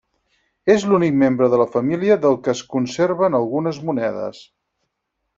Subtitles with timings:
[0.75, 4.41] És l'únic membre de la família del que es conserven algunes monedes.